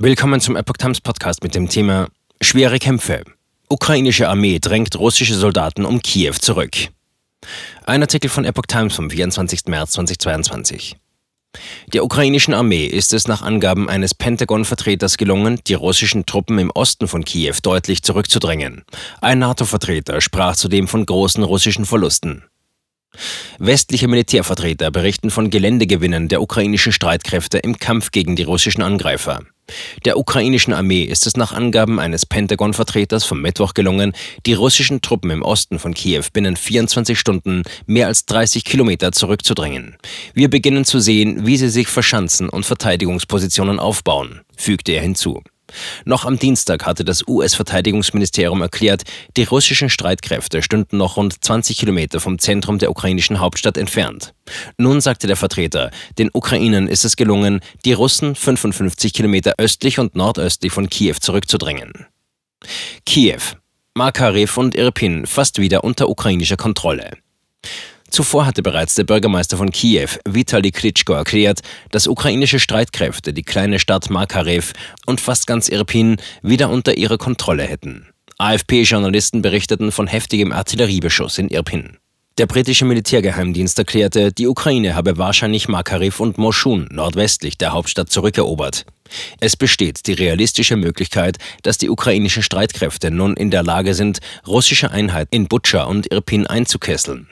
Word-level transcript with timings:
Willkommen 0.00 0.40
zum 0.40 0.54
Epoch 0.54 0.76
Times 0.76 1.00
Podcast 1.00 1.42
mit 1.42 1.56
dem 1.56 1.68
Thema 1.68 2.06
Schwere 2.40 2.78
Kämpfe. 2.78 3.24
Ukrainische 3.68 4.28
Armee 4.28 4.60
drängt 4.60 4.96
russische 4.96 5.34
Soldaten 5.34 5.84
um 5.84 6.00
Kiew 6.00 6.34
zurück. 6.34 6.76
Ein 7.84 8.02
Artikel 8.02 8.30
von 8.30 8.44
Epoch 8.44 8.66
Times 8.68 8.94
vom 8.94 9.10
24. 9.10 9.62
März 9.66 9.90
2022. 9.94 10.94
Der 11.92 12.04
ukrainischen 12.04 12.54
Armee 12.54 12.86
ist 12.86 13.12
es 13.12 13.26
nach 13.26 13.42
Angaben 13.42 13.88
eines 13.88 14.14
Pentagon-Vertreters 14.14 15.16
gelungen, 15.16 15.58
die 15.66 15.74
russischen 15.74 16.26
Truppen 16.26 16.60
im 16.60 16.70
Osten 16.70 17.08
von 17.08 17.24
Kiew 17.24 17.56
deutlich 17.60 18.04
zurückzudrängen. 18.04 18.84
Ein 19.20 19.40
NATO-Vertreter 19.40 20.20
sprach 20.20 20.54
zudem 20.54 20.86
von 20.86 21.06
großen 21.06 21.42
russischen 21.42 21.86
Verlusten. 21.86 22.44
Westliche 23.58 24.06
Militärvertreter 24.06 24.92
berichten 24.92 25.32
von 25.32 25.50
Geländegewinnen 25.50 26.28
der 26.28 26.40
ukrainischen 26.40 26.92
Streitkräfte 26.92 27.58
im 27.58 27.80
Kampf 27.80 28.12
gegen 28.12 28.36
die 28.36 28.44
russischen 28.44 28.82
Angreifer. 28.82 29.42
Der 30.04 30.18
ukrainischen 30.18 30.72
Armee 30.72 31.02
ist 31.02 31.26
es 31.26 31.36
nach 31.36 31.52
Angaben 31.52 31.98
eines 32.00 32.26
Pentagon-Vertreters 32.26 33.24
vom 33.24 33.40
Mittwoch 33.40 33.74
gelungen, 33.74 34.12
die 34.46 34.54
russischen 34.54 35.00
Truppen 35.00 35.30
im 35.30 35.42
Osten 35.42 35.78
von 35.78 35.94
Kiew 35.94 36.24
binnen 36.32 36.56
24 36.56 37.18
Stunden 37.18 37.62
mehr 37.86 38.06
als 38.06 38.26
30 38.26 38.64
Kilometer 38.64 39.12
zurückzudrängen. 39.12 39.96
Wir 40.34 40.48
beginnen 40.50 40.84
zu 40.84 41.00
sehen, 41.00 41.46
wie 41.46 41.56
sie 41.56 41.68
sich 41.68 41.88
verschanzen 41.88 42.48
und 42.48 42.66
Verteidigungspositionen 42.66 43.78
aufbauen, 43.78 44.40
fügte 44.56 44.92
er 44.92 45.02
hinzu. 45.02 45.42
Noch 46.04 46.24
am 46.24 46.38
Dienstag 46.38 46.86
hatte 46.86 47.04
das 47.04 47.26
US-Verteidigungsministerium 47.26 48.62
erklärt, 48.62 49.02
die 49.36 49.44
russischen 49.44 49.90
Streitkräfte 49.90 50.62
stünden 50.62 50.96
noch 50.96 51.16
rund 51.16 51.44
20 51.44 51.76
Kilometer 51.76 52.20
vom 52.20 52.38
Zentrum 52.38 52.78
der 52.78 52.90
ukrainischen 52.90 53.40
Hauptstadt 53.40 53.76
entfernt. 53.76 54.34
Nun 54.78 55.00
sagte 55.00 55.26
der 55.26 55.36
Vertreter, 55.36 55.90
den 56.18 56.30
Ukrainern 56.32 56.88
ist 56.88 57.04
es 57.04 57.16
gelungen, 57.16 57.60
die 57.84 57.92
Russen 57.92 58.34
55 58.34 59.12
Kilometer 59.12 59.54
östlich 59.58 59.98
und 59.98 60.16
nordöstlich 60.16 60.72
von 60.72 60.88
Kiew 60.88 61.16
zurückzudrängen. 61.20 61.92
Kiew, 63.06 63.40
Makarev 63.94 64.58
und 64.58 64.74
Irpin 64.74 65.26
fast 65.26 65.58
wieder 65.58 65.84
unter 65.84 66.08
ukrainischer 66.08 66.56
Kontrolle. 66.56 67.18
Zuvor 68.10 68.46
hatte 68.46 68.62
bereits 68.62 68.94
der 68.94 69.04
Bürgermeister 69.04 69.56
von 69.56 69.70
Kiew, 69.70 70.08
Vitali 70.24 70.70
Klitschko, 70.70 71.12
erklärt, 71.12 71.60
dass 71.90 72.08
ukrainische 72.08 72.58
Streitkräfte 72.58 73.32
die 73.32 73.42
kleine 73.42 73.78
Stadt 73.78 74.10
Makarev 74.10 74.72
und 75.06 75.20
fast 75.20 75.46
ganz 75.46 75.68
Irpin 75.68 76.16
wieder 76.42 76.70
unter 76.70 76.96
ihrer 76.96 77.18
Kontrolle 77.18 77.64
hätten. 77.64 78.08
AFP-Journalisten 78.38 79.42
berichteten 79.42 79.92
von 79.92 80.06
heftigem 80.06 80.52
Artilleriebeschuss 80.52 81.38
in 81.38 81.48
Irpin. 81.48 81.98
Der 82.38 82.46
britische 82.46 82.84
Militärgeheimdienst 82.84 83.76
erklärte, 83.80 84.32
die 84.32 84.46
Ukraine 84.46 84.94
habe 84.94 85.18
wahrscheinlich 85.18 85.66
Makarev 85.66 86.22
und 86.22 86.38
Moschun 86.38 86.86
nordwestlich 86.92 87.58
der 87.58 87.72
Hauptstadt 87.72 88.10
zurückerobert. 88.10 88.86
Es 89.40 89.56
besteht 89.56 90.06
die 90.06 90.12
realistische 90.12 90.76
Möglichkeit, 90.76 91.38
dass 91.62 91.78
die 91.78 91.90
ukrainischen 91.90 92.44
Streitkräfte 92.44 93.10
nun 93.10 93.36
in 93.36 93.50
der 93.50 93.64
Lage 93.64 93.92
sind, 93.94 94.20
russische 94.46 94.92
Einheiten 94.92 95.34
in 95.34 95.48
Butscha 95.48 95.82
und 95.84 96.12
Irpin 96.12 96.46
einzukesseln. 96.46 97.26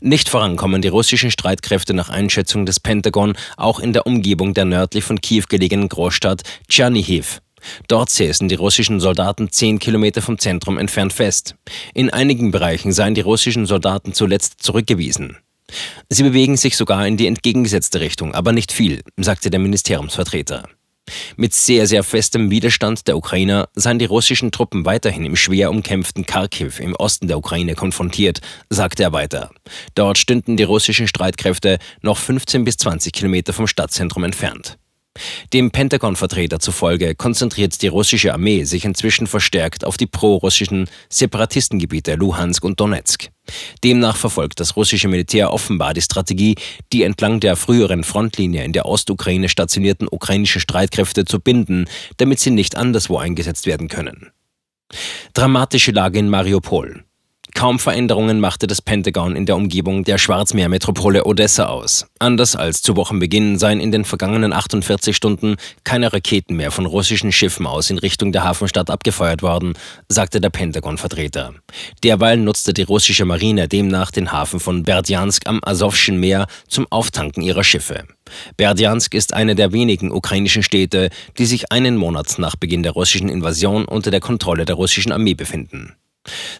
Nicht 0.00 0.28
vorankommen 0.28 0.82
die 0.82 0.88
russischen 0.88 1.30
Streitkräfte 1.30 1.94
nach 1.94 2.10
Einschätzung 2.10 2.66
des 2.66 2.80
Pentagon 2.80 3.34
auch 3.56 3.80
in 3.80 3.92
der 3.92 4.06
Umgebung 4.06 4.54
der 4.54 4.64
nördlich 4.64 5.04
von 5.04 5.20
Kiew 5.20 5.44
gelegenen 5.48 5.88
Großstadt 5.88 6.42
Tschernihiv. 6.68 7.40
Dort 7.88 8.10
säßen 8.10 8.48
die 8.48 8.56
russischen 8.56 9.00
Soldaten 9.00 9.50
zehn 9.50 9.78
Kilometer 9.78 10.20
vom 10.20 10.38
Zentrum 10.38 10.78
entfernt 10.78 11.12
fest. 11.12 11.54
In 11.94 12.10
einigen 12.10 12.50
Bereichen 12.50 12.92
seien 12.92 13.14
die 13.14 13.22
russischen 13.22 13.66
Soldaten 13.66 14.12
zuletzt 14.12 14.62
zurückgewiesen. 14.62 15.38
Sie 16.10 16.22
bewegen 16.22 16.56
sich 16.56 16.76
sogar 16.76 17.06
in 17.06 17.16
die 17.16 17.26
entgegengesetzte 17.26 18.00
Richtung, 18.00 18.34
aber 18.34 18.52
nicht 18.52 18.70
viel, 18.70 19.02
sagte 19.16 19.50
der 19.50 19.60
Ministeriumsvertreter. 19.60 20.68
Mit 21.36 21.54
sehr, 21.54 21.86
sehr 21.86 22.02
festem 22.02 22.50
Widerstand 22.50 23.08
der 23.08 23.16
Ukrainer 23.16 23.68
seien 23.74 23.98
die 23.98 24.04
russischen 24.04 24.50
Truppen 24.50 24.84
weiterhin 24.84 25.24
im 25.24 25.36
schwer 25.36 25.70
umkämpften 25.70 26.26
Kharkiv 26.26 26.80
im 26.80 26.94
Osten 26.96 27.28
der 27.28 27.38
Ukraine 27.38 27.74
konfrontiert, 27.74 28.40
sagte 28.70 29.02
er 29.02 29.12
weiter. 29.12 29.50
Dort 29.94 30.18
stünden 30.18 30.56
die 30.56 30.62
russischen 30.62 31.08
Streitkräfte 31.08 31.78
noch 32.02 32.18
15 32.18 32.64
bis 32.64 32.76
20 32.76 33.12
Kilometer 33.12 33.52
vom 33.52 33.66
Stadtzentrum 33.66 34.24
entfernt. 34.24 34.78
Dem 35.52 35.70
Pentagon-Vertreter 35.70 36.58
zufolge 36.58 37.14
konzentriert 37.14 37.80
die 37.82 37.88
russische 37.88 38.32
Armee 38.32 38.64
sich 38.64 38.84
inzwischen 38.84 39.26
verstärkt 39.26 39.84
auf 39.84 39.96
die 39.96 40.06
pro-russischen 40.06 40.88
Separatistengebiete 41.08 42.14
Luhansk 42.14 42.64
und 42.64 42.80
Donetsk. 42.80 43.30
Demnach 43.84 44.16
verfolgt 44.16 44.58
das 44.60 44.76
russische 44.76 45.08
Militär 45.08 45.52
offenbar 45.52 45.94
die 45.94 46.02
Strategie, 46.02 46.56
die 46.92 47.02
entlang 47.02 47.40
der 47.40 47.56
früheren 47.56 48.02
Frontlinie 48.02 48.64
in 48.64 48.72
der 48.72 48.86
Ostukraine 48.86 49.48
stationierten 49.48 50.08
ukrainischen 50.10 50.60
Streitkräfte 50.60 51.24
zu 51.24 51.40
binden, 51.40 51.86
damit 52.16 52.40
sie 52.40 52.50
nicht 52.50 52.76
anderswo 52.76 53.18
eingesetzt 53.18 53.66
werden 53.66 53.88
können. 53.88 54.30
Dramatische 55.32 55.92
Lage 55.92 56.18
in 56.18 56.28
Mariupol. 56.28 57.04
Kaum 57.54 57.78
Veränderungen 57.78 58.40
machte 58.40 58.66
das 58.66 58.82
Pentagon 58.82 59.36
in 59.36 59.46
der 59.46 59.54
Umgebung 59.54 60.02
der 60.02 60.18
Schwarzmeermetropole 60.18 61.24
Odessa 61.24 61.66
aus. 61.66 62.04
Anders 62.18 62.56
als 62.56 62.82
zu 62.82 62.96
Wochenbeginn 62.96 63.58
seien 63.58 63.78
in 63.78 63.92
den 63.92 64.04
vergangenen 64.04 64.52
48 64.52 65.14
Stunden 65.14 65.54
keine 65.84 66.12
Raketen 66.12 66.56
mehr 66.56 66.72
von 66.72 66.84
russischen 66.84 67.30
Schiffen 67.30 67.66
aus 67.66 67.90
in 67.90 67.98
Richtung 67.98 68.32
der 68.32 68.42
Hafenstadt 68.42 68.90
abgefeuert 68.90 69.42
worden, 69.42 69.74
sagte 70.08 70.40
der 70.40 70.50
Pentagon-Vertreter. 70.50 71.54
Derweil 72.02 72.38
nutzte 72.38 72.74
die 72.74 72.82
russische 72.82 73.24
Marine 73.24 73.68
demnach 73.68 74.10
den 74.10 74.32
Hafen 74.32 74.58
von 74.58 74.82
Berdjansk 74.82 75.46
am 75.46 75.60
Asowschen 75.62 76.18
Meer 76.18 76.48
zum 76.66 76.88
Auftanken 76.90 77.42
ihrer 77.42 77.64
Schiffe. 77.64 78.04
Berdjansk 78.56 79.14
ist 79.14 79.32
eine 79.32 79.54
der 79.54 79.72
wenigen 79.72 80.10
ukrainischen 80.10 80.64
Städte, 80.64 81.08
die 81.38 81.46
sich 81.46 81.70
einen 81.70 81.96
Monat 81.96 82.34
nach 82.38 82.56
Beginn 82.56 82.82
der 82.82 82.92
russischen 82.92 83.28
Invasion 83.28 83.84
unter 83.84 84.10
der 84.10 84.20
Kontrolle 84.20 84.64
der 84.64 84.74
russischen 84.74 85.12
Armee 85.12 85.34
befinden. 85.34 85.94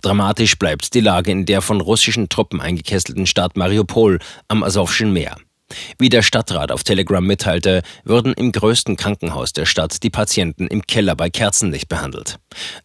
Dramatisch 0.00 0.58
bleibt 0.58 0.94
die 0.94 1.00
Lage 1.00 1.30
in 1.30 1.46
der 1.46 1.62
von 1.62 1.80
russischen 1.80 2.28
Truppen 2.28 2.60
eingekesselten 2.60 3.26
Stadt 3.26 3.56
Mariupol 3.56 4.18
am 4.48 4.62
Asowschen 4.62 5.12
Meer. 5.12 5.36
Wie 5.98 6.08
der 6.08 6.22
Stadtrat 6.22 6.72
auf 6.72 6.84
Telegram 6.84 7.24
mitteilte, 7.24 7.82
würden 8.04 8.34
im 8.34 8.52
größten 8.52 8.96
Krankenhaus 8.96 9.52
der 9.52 9.66
Stadt 9.66 10.02
die 10.02 10.10
Patienten 10.10 10.66
im 10.66 10.82
Keller 10.82 11.16
bei 11.16 11.30
Kerzenlicht 11.30 11.88
behandelt. 11.88 12.38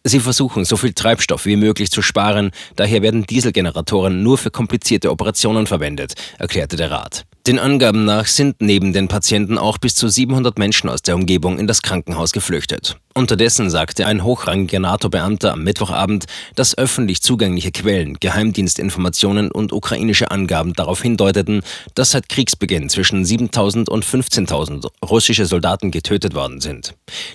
Sie 0.04 0.20
versuchen, 0.20 0.64
so 0.64 0.76
viel 0.76 0.92
Treibstoff 0.92 1.46
wie 1.46 1.56
möglich 1.56 1.90
zu 1.90 2.02
sparen, 2.02 2.50
daher 2.76 3.02
werden 3.02 3.24
Dieselgeneratoren 3.24 4.22
nur 4.22 4.38
für 4.38 4.50
komplizierte 4.50 5.10
Operationen 5.10 5.66
verwendet, 5.66 6.14
erklärte 6.38 6.76
der 6.76 6.90
Rat. 6.90 7.24
Den 7.46 7.58
Angaben 7.58 8.04
nach 8.04 8.26
sind 8.26 8.56
neben 8.60 8.92
den 8.92 9.08
Patienten 9.08 9.58
auch 9.58 9.78
bis 9.78 9.94
zu 9.94 10.08
700 10.08 10.58
Menschen 10.58 10.90
aus 10.90 11.02
der 11.02 11.14
Umgebung 11.14 11.58
in 11.58 11.66
das 11.66 11.82
Krankenhaus 11.82 12.32
geflüchtet. 12.32 12.96
Unterdessen 13.18 13.68
sagte 13.68 14.06
ein 14.06 14.22
hochrangiger 14.22 14.78
NATO-Beamter 14.78 15.52
am 15.52 15.64
Mittwochabend, 15.64 16.26
dass 16.54 16.78
öffentlich 16.78 17.20
zugängliche 17.20 17.72
Quellen, 17.72 18.16
Geheimdienstinformationen 18.20 19.50
und 19.50 19.72
ukrainische 19.72 20.30
Angaben 20.30 20.72
darauf 20.72 21.02
hindeuteten, 21.02 21.62
dass 21.96 22.12
seit 22.12 22.28
Kriegsbeginn 22.28 22.88
zwischen 22.88 23.24
7000 23.24 23.88
und 23.88 24.04
15.000 24.04 24.86
russische 25.04 25.46
Soldaten 25.46 25.90
getötet 25.90 26.36
worden 26.36 26.60
sind. 26.60 26.94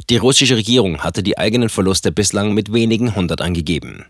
Die 0.09 0.15
russische 0.15 0.55
Regierung 0.55 0.99
hatte 0.99 1.21
die 1.21 1.37
eigenen 1.37 1.67
Verluste 1.67 2.13
bislang 2.13 2.53
mit 2.53 2.71
wenigen 2.71 3.13
hundert 3.13 3.41
angegeben. 3.41 4.05